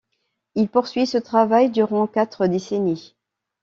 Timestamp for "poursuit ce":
0.67-1.19